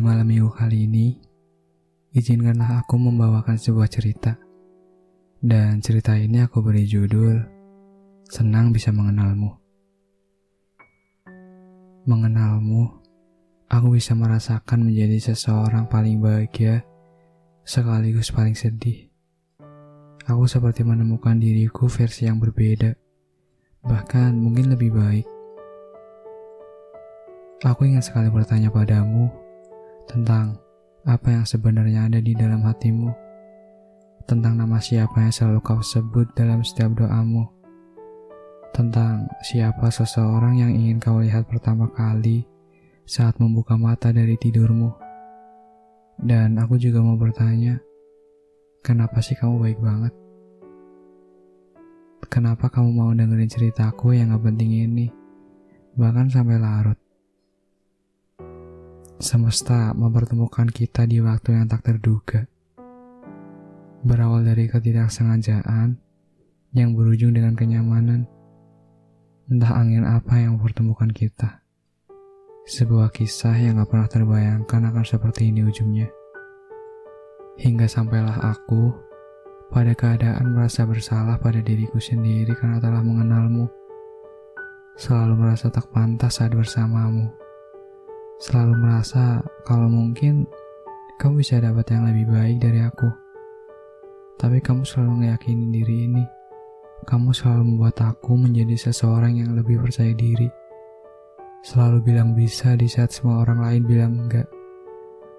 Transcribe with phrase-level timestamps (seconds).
[0.00, 1.12] Malam minggu kali ini,
[2.16, 4.32] izinkanlah aku membawakan sebuah cerita.
[5.36, 7.36] Dan cerita ini aku beri judul
[8.24, 9.52] Senang Bisa Mengenalmu.
[12.08, 12.96] Mengenalmu,
[13.68, 16.80] aku bisa merasakan menjadi seseorang paling bahagia
[17.60, 19.12] sekaligus paling sedih.
[20.24, 22.96] Aku seperti menemukan diriku versi yang berbeda,
[23.84, 25.28] bahkan mungkin lebih baik.
[27.68, 29.49] Aku ingin sekali bertanya padamu
[30.10, 30.58] tentang
[31.06, 33.14] apa yang sebenarnya ada di dalam hatimu,
[34.26, 37.46] tentang nama siapa yang selalu kau sebut dalam setiap doamu,
[38.74, 42.42] tentang siapa seseorang yang ingin kau lihat pertama kali
[43.06, 44.90] saat membuka mata dari tidurmu.
[46.18, 47.78] Dan aku juga mau bertanya,
[48.82, 50.12] kenapa sih kamu baik banget?
[52.28, 55.08] Kenapa kamu mau dengerin ceritaku yang gak penting ini?
[55.96, 57.09] Bahkan sampai larut.
[59.20, 62.48] Semesta mempertemukan kita di waktu yang tak terduga.
[64.00, 65.92] Berawal dari ketidaksengajaan
[66.72, 68.24] yang berujung dengan kenyamanan.
[69.52, 71.60] Entah angin apa yang mempertemukan kita.
[72.64, 76.08] Sebuah kisah yang gak pernah terbayangkan akan seperti ini ujungnya.
[77.60, 78.88] Hingga sampailah aku
[79.68, 83.68] pada keadaan merasa bersalah pada diriku sendiri karena telah mengenalmu.
[84.96, 87.39] Selalu merasa tak pantas saat bersamamu
[88.40, 90.48] selalu merasa kalau mungkin
[91.20, 93.12] kamu bisa dapat yang lebih baik dari aku.
[94.40, 96.24] Tapi kamu selalu ngeyakinin diri ini.
[97.04, 100.48] Kamu selalu membuat aku menjadi seseorang yang lebih percaya diri.
[101.60, 104.48] Selalu bilang bisa di saat semua orang lain bilang enggak.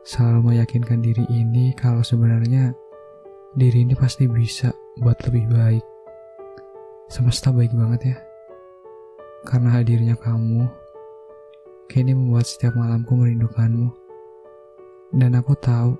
[0.00, 2.72] Selalu meyakinkan diri ini kalau sebenarnya
[3.52, 4.72] diri ini pasti bisa
[5.04, 5.84] buat lebih baik.
[7.12, 8.18] Semesta baik banget ya.
[9.44, 10.64] Karena hadirnya kamu,
[11.86, 13.94] kini membuat setiap malamku merindukanmu.
[15.14, 15.94] Dan aku tahu,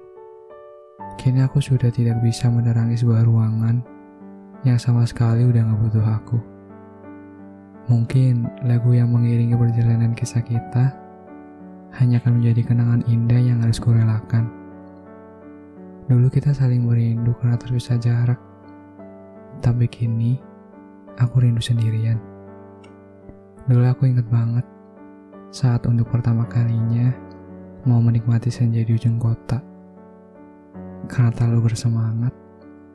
[1.16, 3.80] kini aku sudah tidak bisa menerangi sebuah ruangan
[4.66, 6.38] yang sama sekali udah gak butuh aku.
[7.86, 10.91] Mungkin lagu yang mengiringi perjalanan kisah kita
[12.03, 14.50] hanya akan menjadi kenangan indah yang harus kurelakan.
[16.10, 18.42] Dulu kita saling merindu karena terpisah jarak.
[19.62, 20.36] Tapi kini,
[21.14, 22.18] aku rindu sendirian.
[23.70, 24.66] Dulu aku inget banget
[25.56, 27.16] saat untuk pertama kalinya
[27.88, 29.64] mau menikmati senja di ujung kota.
[31.08, 32.36] Karena terlalu bersemangat,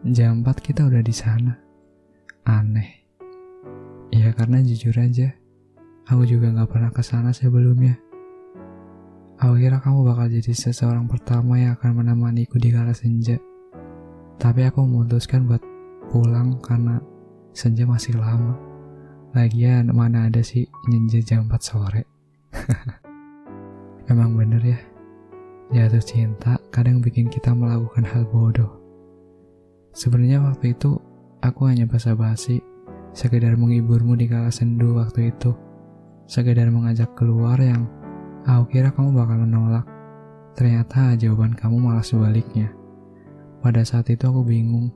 [0.05, 1.57] jam 4 kita udah di sana.
[2.45, 3.01] Aneh.
[4.13, 5.33] Ya karena jujur aja,
[6.05, 7.97] aku juga gak pernah ke sana sebelumnya.
[9.41, 13.41] Aku kira kamu bakal jadi seseorang pertama yang akan menemaniku di kala senja.
[14.38, 15.66] Tapi aku memutuskan buat
[16.13, 17.01] pulang karena
[17.57, 18.53] senja masih lama.
[19.33, 22.21] Lagian mana ada sih nyenja jam 4 sore.
[24.12, 24.79] Emang bener ya,
[25.72, 28.79] jatuh cinta kadang bikin kita melakukan hal bodoh.
[29.91, 31.00] Sebenarnya waktu itu
[31.44, 32.63] aku hanya basa-basi,
[33.11, 35.51] sekedar menghiburmu di kala sendu waktu itu,
[36.28, 37.88] sekedar mengajak keluar yang
[38.47, 39.84] aku kira kamu bakal menolak.
[40.56, 42.72] Ternyata jawaban kamu malah sebaliknya.
[43.63, 44.91] Pada saat itu aku bingung,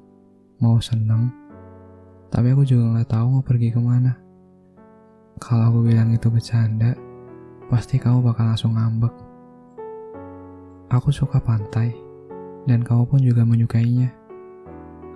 [0.59, 1.31] mau seneng,
[2.31, 4.19] tapi aku juga nggak tahu mau pergi ke mana.
[5.39, 6.95] Kalau aku bilang itu bercanda,
[7.69, 9.13] pasti kamu bakal langsung ngambek.
[10.93, 11.93] Aku suka pantai,
[12.69, 14.13] dan kamu pun juga menyukainya.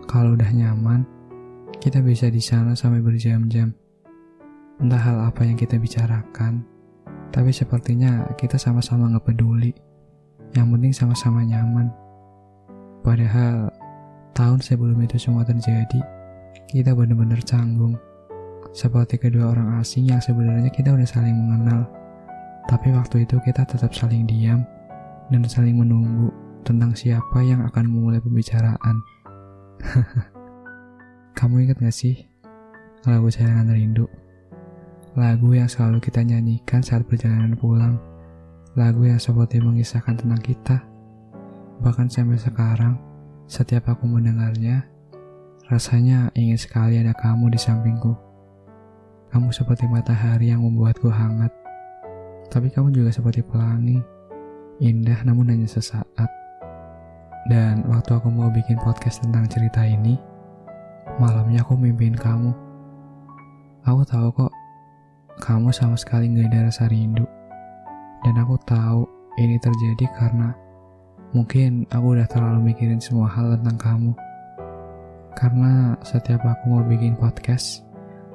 [0.09, 1.05] Kalau udah nyaman,
[1.77, 3.69] kita bisa di sana sampai berjam-jam.
[4.81, 6.65] Entah hal apa yang kita bicarakan,
[7.29, 9.73] tapi sepertinya kita sama-sama nggak peduli.
[10.57, 11.93] Yang penting sama-sama nyaman.
[13.05, 13.69] Padahal
[14.33, 16.01] tahun sebelum itu semua terjadi,
[16.65, 17.93] kita benar-benar canggung.
[18.73, 21.85] Seperti kedua orang asing yang sebenarnya kita udah saling mengenal
[22.79, 24.63] tapi waktu itu kita tetap saling diam
[25.27, 26.31] dan saling menunggu
[26.63, 29.03] tentang siapa yang akan memulai pembicaraan.
[31.35, 32.23] Kamu ingat gak sih
[33.03, 34.07] lagu Sayangan Rindu?
[35.19, 37.99] Lagu yang selalu kita nyanyikan saat perjalanan pulang.
[38.79, 40.79] Lagu yang seperti mengisahkan tentang kita.
[41.83, 42.95] Bahkan sampai sekarang,
[43.43, 44.87] setiap aku mendengarnya,
[45.67, 48.15] rasanya ingin sekali ada kamu di sampingku.
[49.35, 51.51] Kamu seperti matahari yang membuatku hangat
[52.49, 54.01] tapi kamu juga seperti pelangi,
[54.81, 56.29] indah namun hanya sesaat.
[57.45, 60.17] Dan waktu aku mau bikin podcast tentang cerita ini,
[61.21, 62.51] malamnya aku mimpiin kamu.
[63.85, 64.53] Aku tahu kok,
[65.39, 67.25] kamu sama sekali gak ada rasa rindu.
[68.25, 69.07] Dan aku tahu
[69.39, 70.51] ini terjadi karena
[71.31, 74.11] mungkin aku udah terlalu mikirin semua hal tentang kamu.
[75.37, 77.87] Karena setiap aku mau bikin podcast,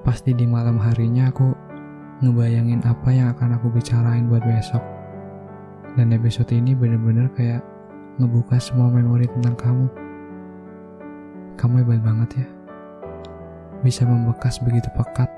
[0.06, 1.52] pasti di malam harinya aku
[2.22, 4.82] ngebayangin apa yang akan aku bicarain buat besok.
[5.94, 7.62] Dan episode ini bener-bener kayak
[8.19, 9.87] ngebuka semua memori tentang kamu.
[11.58, 12.46] Kamu hebat banget ya.
[13.82, 15.31] Bisa membekas begitu pekat.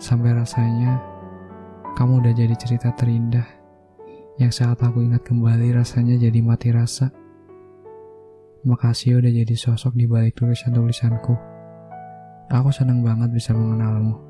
[0.00, 1.00] Sampai rasanya
[1.96, 3.44] kamu udah jadi cerita terindah.
[4.38, 7.10] Yang saat aku ingat kembali rasanya jadi mati rasa.
[8.62, 11.34] Makasih udah jadi sosok di balik tulisan-tulisanku.
[12.48, 14.27] Aku senang banget bisa mengenalmu.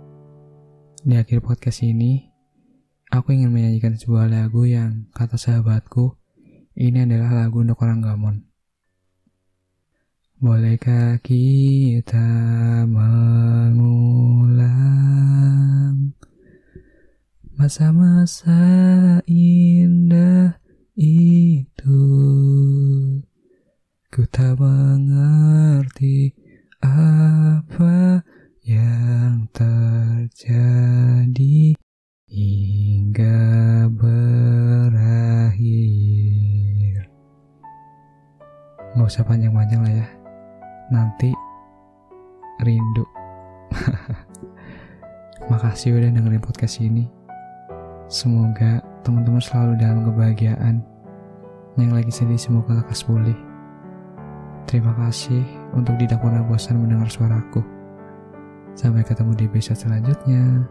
[0.98, 2.26] Di akhir podcast ini,
[3.14, 6.18] aku ingin menyanyikan sebuah lagu yang kata sahabatku,
[6.74, 8.50] ini adalah lagu untuk orang gamon.
[10.42, 12.26] Bolehkah kita
[12.90, 14.18] mengulang
[17.54, 18.58] masa-masa
[19.30, 20.58] indah
[20.98, 22.02] itu?
[24.10, 26.37] Ku tak mengerti
[39.08, 40.08] Gak usah panjang-panjang lah ya.
[40.92, 41.32] Nanti
[42.60, 43.08] rindu.
[45.48, 47.08] Makasih udah dengerin podcast ini.
[48.12, 50.84] Semoga teman-teman selalu dalam kebahagiaan.
[51.80, 53.32] Yang lagi sedih semoga lekas pulih.
[54.68, 55.40] Terima kasih
[55.72, 57.64] untuk tidak pernah bosan mendengar suaraku.
[58.76, 60.68] Sampai ketemu di episode selanjutnya.